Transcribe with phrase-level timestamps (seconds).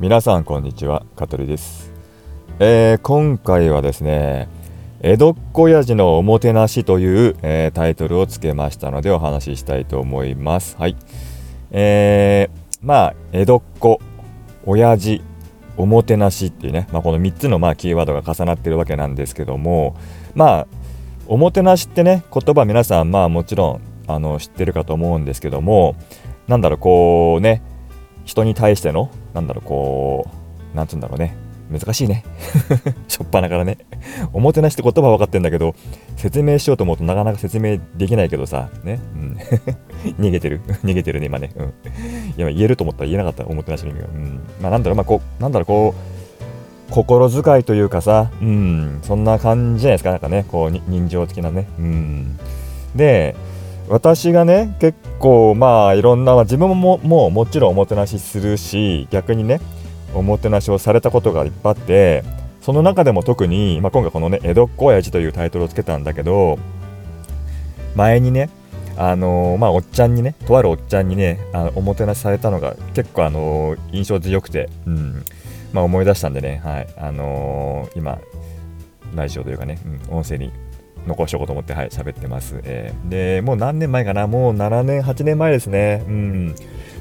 [0.00, 1.90] 皆さんこんにちは香取です、
[2.60, 4.48] えー、今回はですね
[5.00, 10.76] 江戸っ子やじのおもてなしという、えー、タイトルをつけましたのでお話ししたいと思います。
[10.76, 10.96] はい。
[11.72, 14.00] えー、まあ江戸っ子
[14.66, 15.20] 親父
[15.76, 19.96] おもてなしっていうね、まあ、この3つのまあキーワードが重なってるわけなんですけども
[20.36, 20.66] まあ
[21.26, 25.96] おもてなしってね言葉皆さんまあもちろんあの知ってるかと思うんですけども
[26.46, 27.62] なんだろうこうね
[28.28, 30.28] 人に対してのなんだろうこ
[30.74, 31.34] うなんつうんだろうね。
[31.70, 32.24] 難しいね。
[33.08, 33.78] しょっぱなからね。
[34.34, 35.74] おもてなしって言葉は分かってんだけど
[36.16, 39.38] 説明しようと思うとなかなか説明できないけどさね、うん、
[40.20, 40.60] 逃げてる。
[40.84, 41.70] 逃げてるね今ね、うん、い
[42.36, 43.46] や言えると思ったら言えなかった。
[43.46, 44.96] おもてなしの意味が、うん、まあなんだろう。
[44.96, 45.66] まあこうなんだろう。
[45.66, 50.10] こう心遣いというかさ、うん、そんな感じじゃないですか。
[50.10, 52.38] なんかねこう人情的なね、うん、
[52.94, 53.36] で
[53.88, 59.60] 私がね結構まあいろんな、自分ももうもちろんおもてなしするし逆にね
[60.14, 62.24] おもてなしをされたことがいっぱいあって
[62.60, 66.58] その中でも特に、まあ、今回このね「江戸っ子親父」というタイトルをつけたんだけど
[67.94, 68.50] 前にね
[68.96, 75.24] あのー、まあおっちゃんにねとあるおっちゃんにねあのおもてなしされたのが結構あのー、印象強くて、うん。
[75.72, 76.88] まあ、思い出したんでね、はい。
[76.96, 78.18] あのー、今
[79.14, 79.78] ラジオというかね、
[80.08, 80.52] うん、音声に
[81.08, 82.60] 残しておこうと思って、はい、喋ってます。
[82.64, 84.26] えー、で、もう何年前かな？
[84.26, 86.04] もう7年、8年前ですね。
[86.06, 86.54] うん。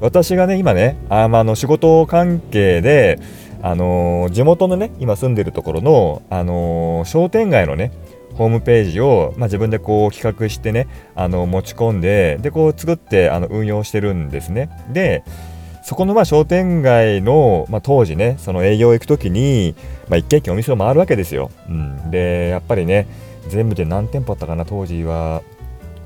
[0.00, 3.18] 私がね、今ね、あまあの仕事関係で、
[3.62, 7.92] あのー、地元のね、今住んでるところの、あのー、商店街のね、
[8.34, 14.70] ホームページを、まあ、自分でこう企画してね、あの持ち込んで、で、こう作ってあの運用してるんですね。
[14.92, 15.22] で、
[15.82, 19.74] そこのまあ商店街の、まあ、当時ね、その営業行くときに、
[20.08, 21.50] まあ、一軒一軒お店を回るわけですよ。
[21.68, 23.06] うん、で、やっぱりね、
[23.48, 25.42] 全部で何店舗あったかな当時は。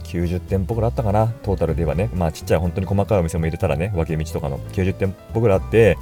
[0.07, 2.11] 90店舗ぐらいあったかなトータルではね。
[2.15, 4.59] まあちっちゃい本当に細かいお店も入れたらね分け道とかの。
[4.73, 5.99] 90店舗ぐらいあって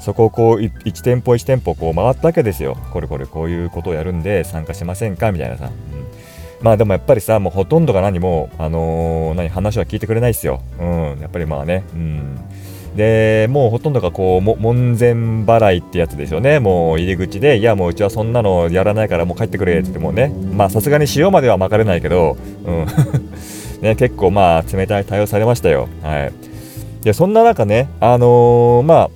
[0.00, 2.76] そこをこう1店舗1店舗こう回ったわけですよ。
[2.92, 5.70] これこれこういうことをやるんで参加しませんかみたいなさ、
[6.60, 10.60] まあでもやっぱりさもうほとんどが何もあのー、何話は聞いてくれないですよ。
[10.80, 11.20] うん。
[11.20, 11.84] やっぱりまあね。
[11.94, 12.38] うん。
[12.96, 15.12] でもうほとんどがこう門前
[15.44, 16.60] 払いってやつですよね。
[16.60, 20.28] もう入り口でいやもううちはそんなのやらないからもう帰ってくれって言ってもね。
[20.54, 22.86] まあさすがに塩までは巻かれないけど、うん。
[23.82, 25.88] ね、結構まあ冷たい対応されましたよ。
[26.02, 26.32] はい。
[27.02, 29.10] でそんな中ねあのー、まあ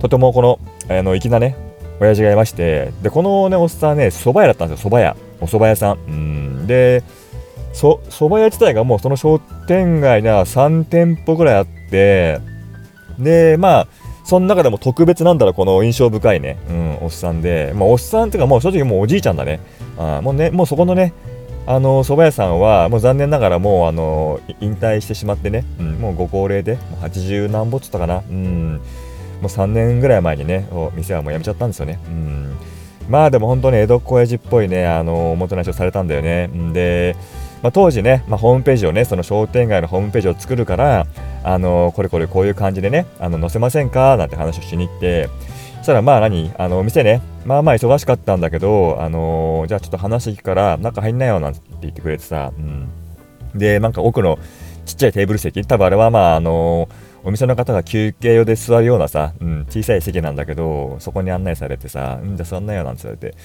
[0.00, 0.58] とてもこの
[0.88, 1.54] あの粋なね
[2.00, 5.16] 親父がいましてでこのねおっさんね蕎麦屋だったんですよ蕎麦屋。
[5.40, 5.98] お蕎麦屋さん。
[6.08, 6.66] うん。
[6.66, 7.04] で
[7.72, 9.38] そ蕎麦屋自体がもうその商
[9.68, 12.40] 店街には3店舗ぐらいあって
[13.20, 13.86] で、まあ、
[14.24, 19.60] その中でも特別なんだろう、この印象深いね、うん、おっさんで、まあ、おっさんっていうか、もう正直もうおじいちゃんだね。
[19.98, 21.12] あもうね、もうそこのね、
[21.66, 28.80] あの蕎麦屋さんはもう残念ながらもうあの引退してしまってね、うん、もうご高齢でもう80何ぼっつったかな、うん、
[29.40, 30.66] もう3年ぐらい前にね
[30.96, 32.56] 店はもう辞めちゃったんですよね、うん、
[33.08, 37.14] まあでも本当に江戸っ子親父っぽいねあのおもてなしをされたんだよね、で
[37.62, 41.06] まあ、当時ね、まあ、ホームページをね、その商店街のホームページを作るから、
[41.42, 44.16] あのこれこれこういう感じでね、あの載せませんか？
[44.16, 45.28] なんて話をしに行って、
[45.78, 52.88] そしたらまあ何、あのお店ね、まあまあ忙しかったんだけど、あのじゃあちょっと話聞くから中入んなよなんて言ってくれてさ、うん、
[53.54, 54.38] で、なんか奥の
[54.84, 56.88] ちっちゃいテーブル席、多分あれはまあ、あの
[57.24, 63.36] お店の方が休憩用で座るようなさ、うん、小さい席なんだけど、そこに案内されてさ、うん、じゃ座んなよなんて言われて、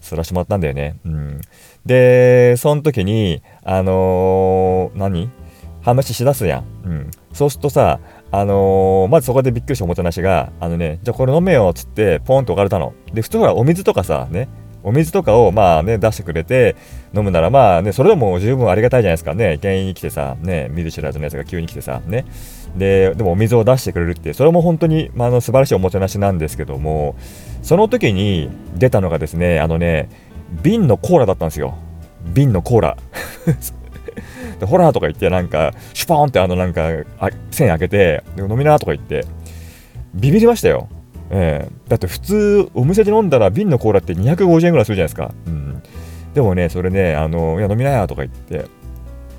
[0.00, 0.96] 座らしてもらったんだよね。
[1.04, 1.40] うん、
[1.86, 5.30] で、その時に、あのー、何？
[5.82, 6.64] 話しだすやん。
[6.84, 7.10] うん。
[7.32, 8.00] そうするとさ、
[8.30, 12.94] あのー、まずそこでびっくりしたおもてなしが、あのね、じゃあこれ飲めよっつって、ポンと置かれたの。
[13.12, 14.48] で、普通はお水とかさ、ね、
[14.84, 16.76] お水とかをまあね、出してくれて
[17.14, 19.58] 飲むならまあね、それでも十分ありがたいじゃないですかね。
[19.60, 22.24] 原因に来てさ、ね、見ず知らずのやつが急に来てさ、ね。
[22.76, 27.16] で、でもお水を出してくれるって、それも本当に、まあ、あの素晴らしいおもてなしなんですけども、
[27.62, 30.08] その時に出たのがですね、あのね、
[30.62, 31.76] 瓶のコーラだったんですよ。
[32.34, 32.96] 瓶のコーラ。
[34.62, 39.26] でホラーとか言ってなんかシュポーンってあのなんかあ線開けて飲みなとか言って
[40.14, 40.88] ビビりましたよ、
[41.30, 45.82] えー、だって普通お店で飲んだら瓶のコーラって250円ぐらいするじゃないですか、うん、
[46.32, 48.66] でもねそれねあのいや飲みなよとか言って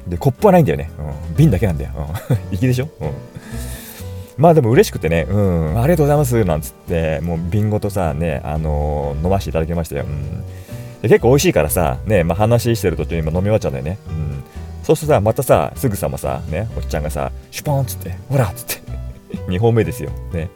[0.10, 3.12] でコップはないんだよね、うん、瓶だけなんだよ、うん、 粋でしょ、うん。
[4.36, 10.04] まあでも嬉しくてね、うん、ありがとうございますなんつって、もう瓶ごとさ、ね、あのー、飲ませていただきましたよ。
[10.04, 10.42] うん、
[11.02, 13.98] で結構美味しいからさ、ね、まあ、話してる途中に今飲み終わっちゃうんだよね。
[14.10, 14.44] うん、
[14.84, 18.84] そうするとさ、またさ、すぐさまさ、ね、おっちゃんがさ、シュポンっつって、ほらっつって、
[19.48, 20.12] 2本目ですよ。
[20.34, 20.50] ね。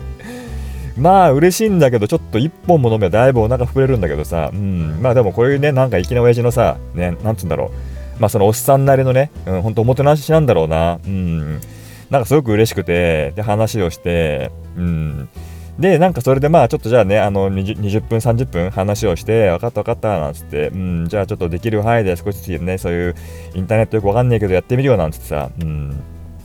[0.97, 7.71] まあ嬉しいんだけど、ちょっと1本も飲めばだいぶお腹膨れるんだけどさ、うん、まあでもこういうね、なんか粋な親父のさ、ね、なんつうんだろ
[8.18, 11.62] う、まあそのおっさんなりのね、うん、ほんとおもてなしなんだろうな、うん、
[12.09, 15.30] なんかすごく嬉しくて、で、話をして、うん、
[15.79, 23.15] で、なんかそれでまあちょっとじゃあね、あの 20, 20分、30分話をして、分かった分かったなんつって、うん、じゃあちょっとできる範囲で少しずつね、そういう
[23.53, 26.00] インターネットよくわかんないけどやってみるよなんつってさ、うん、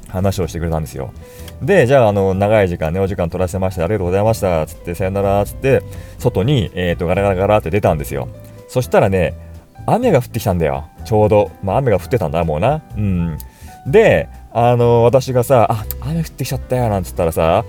[0.08, 1.12] 話をしてくれたんですよ。
[1.62, 5.82] で、じゃあ、あの、長い時間ね、お時間取らせました、ありがとうございました、つって、さよなら、つって、
[6.18, 8.28] 外に、えっ、ー、と、ガラガラガラって出たんですよ。
[8.68, 9.34] そしたらね、
[9.86, 11.50] 雨が降ってきたんだよ、ちょうど。
[11.62, 12.82] まあ、雨が降ってたんだ、もうな。
[12.96, 13.38] うん。
[13.86, 17.64] で、あの、私がさ、あ、雨降ってきちゃったよ、なんつったらさ、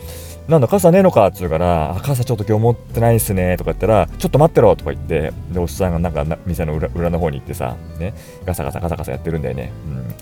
[0.48, 8.14] なんだ、傘ねえのかっつうから、傘ちょっと今日持ってないっすねとか言ったら、ちょっと待ってろとか言って、で、おっさんがなんか店の裏裏の方に行ってさ、ね、
[8.46, 9.72] ガサガサガサガサやってるんだよね。
[9.88, 10.14] うん。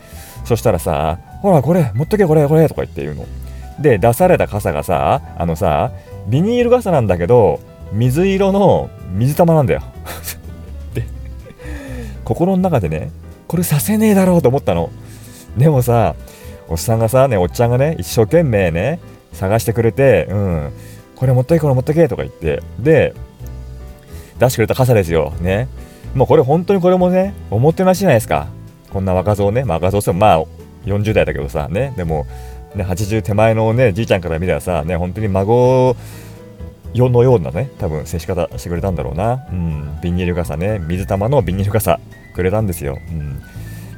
[0.46, 3.26] そしたらさ、ほら、これ、持っとけ、これ、これとか言って言うの。
[3.80, 5.92] で、出された傘がさ、あのさ、
[6.28, 7.60] ビニール傘なんだけど、
[7.92, 9.82] 水色の水玉なんだよ。
[10.94, 11.04] で、
[12.24, 13.10] 心の中でね、
[13.48, 14.92] これさせねえだろうと思ったの。
[15.58, 16.16] でもさ、
[16.68, 19.00] おっさんがさ、ね、おっちゃんがね、一生懸命ね、
[19.34, 20.72] 探してくれて、うん、
[21.16, 23.14] これ持っとけ、これ持っとけとか言って、で、
[24.40, 25.34] 出してくれた傘ですよ。
[25.42, 25.68] ね。
[26.16, 28.48] もうこれ本当にこれもね、おもてなしじゃないですか。
[28.92, 30.46] こんな若造ね、まあ若造ってもまあ
[30.86, 32.26] 40代だけどさ、ね、でも、
[32.76, 35.96] ね、80手前のね、じいちゃんから見たらさ、ね、本当に孫
[36.94, 39.46] 世のようなね、多分接し方してくれたんだろうな。
[39.52, 42.00] うん、ビニール傘ね、水玉のビニール傘
[42.36, 42.98] くれたんですよ。
[43.10, 43.42] うん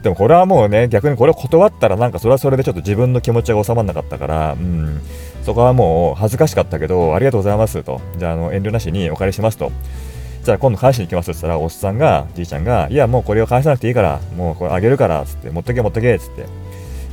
[0.03, 5.01] でもこれはもうね、逆にこれを断ったらなんかそれはそれでちょっと自分の気持ちが収まらなかったから、うん、
[5.44, 8.01] そこはもう恥ずかしかったけど、ありがとうございますと。
[8.17, 9.71] じゃあ、あの遠慮なしにお借りしますと。
[10.44, 16.47] じゃあ今度返しに行きますって言ったら、おっさんが、じいちゃんが、いやもうこれを返さなくていいから、もうこれあげるから、つって、持っとけ持っとけ、つって、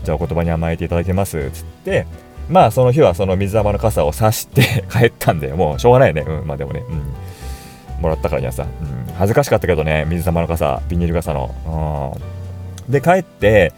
[0.03, 2.07] じゃあお言葉に甘えていただけます、つって、
[2.49, 6.25] まあその日はその水玉の傘を差して 帰ったんで、もうしょうがないね。
[6.27, 8.03] うん、まあでもね、うん。
[8.03, 8.67] もらったからにはさ、う
[9.11, 11.55] ん、恥ずかしかったけどね、水玉の傘、ビニール傘の。
[12.25, 12.40] うん
[12.89, 13.73] で、帰って、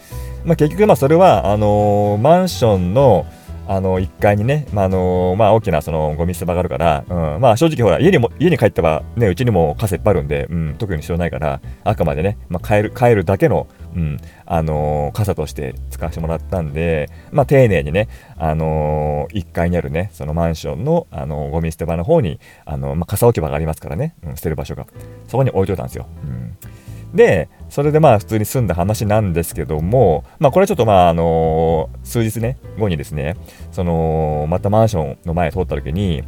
[0.45, 3.25] まあ、結局、まあ、それは、あのー、マンションの、
[3.65, 7.41] あの1階にね、まああのまあ、大きなそのゴミ捨て場があるから、うん。
[7.41, 14.17] まあ、正直ほら家にも家に帰ってば、ね、うちにも傘いっぱいあるんで、うん、特に必要ないからあくまでね、まあ、帰る帰るだけの、うん。
[14.45, 24.85] あのー、傘として使わせてもらったんで、まあ、丁寧にね、あのー、1階にあるねそのマンションの、あのー、ゴミ捨て場の方に、あのまあ、傘置き場がありますからね、うん、捨てる場所が。
[25.27, 26.05] そこに置いといたんですよ。
[26.23, 26.57] うん。
[27.13, 33.35] で、それでまあ普通に済んだ話なんですけども、まあこれはちょっとまああのー、数日ね、後にですね、
[33.71, 36.23] その、またマンションの前通った時に、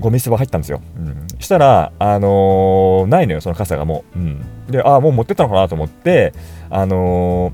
[0.00, 0.80] ゴミ捨て場入ったんですよ。
[0.96, 4.18] うん、したら、あのー、ないのよ、その傘がもう。
[4.18, 6.32] うん、で、ああ、もう持ってったのかなと思って、
[6.70, 7.52] あの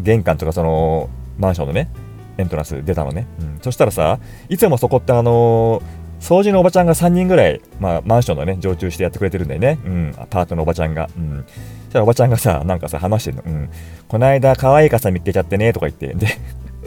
[0.00, 1.90] ー、玄関とかその、マンションのね、
[2.38, 3.26] エントランス出たのね。
[3.40, 9.78] うん、そしたらさ、いつもそこってあのー掃除のおばちゃんが3人ぐらい、まあ、マンションのね、常駐してやってくれてるんだよね。
[9.84, 11.08] うん、パートのおばちゃんが。
[11.16, 11.44] うん。
[11.46, 11.52] そ
[11.90, 13.42] したらおばちゃんがさ、なんかさ、話してんの。
[13.44, 13.70] うん。
[14.06, 16.14] こないだ可愛い傘見つけちゃってね、とか言って。
[16.14, 16.26] で、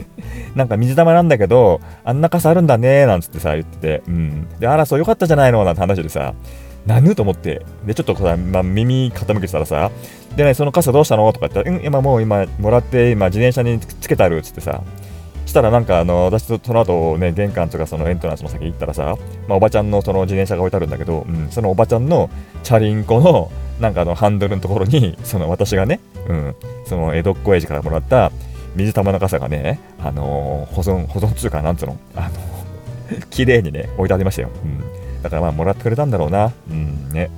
[0.54, 4.02] なんか水玉なんだけど、あんな傘あるんだね、なんつってさ、言ってて。
[4.06, 4.46] うん。
[4.60, 6.34] で、あら、そうよかったじゃないの、なんて話でさ、
[6.86, 7.62] なぬと思って。
[7.84, 9.90] で、ちょっとさ、まあ、耳傾けてたらさ、
[10.36, 11.32] でね、その傘どうしたの？
[11.32, 14.82] とか言ったら、うん、今もう今もらって、今自転車につけてあるつってさ、
[15.46, 22.30] したらなんかあの私とその後ね玄関とかそのエントランスの先行ったらさ、まあ、おばちゃんのその自転車が置いてあるんだけど、うん、そのおばちゃんの
[22.62, 23.50] チャリンコの
[23.80, 26.56] なんかあのハンドルのところに その私がね、うん、
[26.86, 28.32] その江戸っ子親父からもらった
[28.74, 32.30] 水玉の傘がね、あのー、保存保存中かなんつうの、あの
[33.30, 37.30] 綺麗にね置いてありましたよ、うん、だからまあもらってくれたんだろうな、うんね、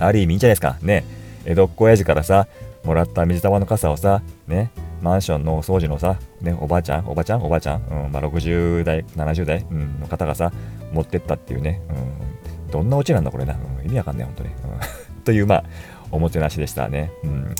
[0.00, 0.78] ある意味いいんじゃないですか。
[0.82, 1.04] ね。
[1.44, 2.46] 江戸っ子親父からさ
[2.84, 4.70] もらった水玉の傘をさね。
[5.02, 10.52] マンションのお掃除のさ、ね、おばあちゃん、おばあちゃん、おばあちゃん、うんまあ、60代、70代、うん、の方がさ、
[10.92, 14.50] 持ってったっていうね、うん、どんなオチなんだこれな、うん、意味わかんない、本当に。
[14.50, 14.54] うん、
[15.24, 15.64] という、まあ、
[16.10, 17.10] おもてなしでしたね。
[17.24, 17.54] うん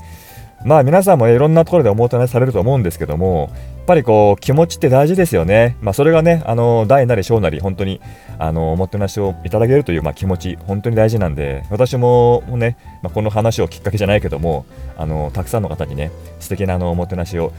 [0.62, 3.50] まあ皆さんもいろんなところでおもてなしされると思うんですけども、
[3.87, 5.76] ぱりこう気持ちって大事ですよね。
[5.80, 8.00] まあそれがね、あの大なり小なり本当に
[8.38, 17.52] あのおもてなしをいただけるというまあ気持ち、本当に大事なんで、私もね、まあ、この話をきっかけじゃないけども、あのたくさんの方にね、素敵なあのおもてなしを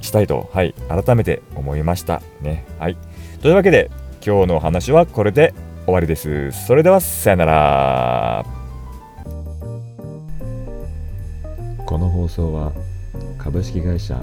[0.00, 2.22] したいと、はい、改めて思いました。
[2.40, 2.64] ね。
[2.78, 2.96] はい。
[3.40, 3.90] というわけで、
[4.24, 5.52] 今日の話はこれで
[5.84, 6.52] 終わりです。
[6.52, 8.44] それでは、さよなら。
[11.84, 12.72] この放送は
[13.36, 14.18] 株式会社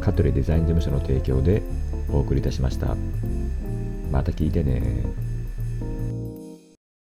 [0.00, 1.62] カトレデザイン事務所の提供で
[2.10, 2.96] お送りいたしました。
[4.10, 5.02] また聞いてね